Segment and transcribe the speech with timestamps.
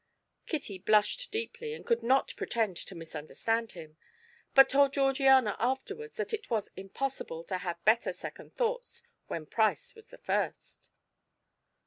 [0.47, 3.97] Kitty blushed deeply and could not pretend to misunderstand him,
[4.55, 9.93] but told Georgiana afterwards that it was impossible to have better second thoughts when Price
[9.93, 10.89] was the first.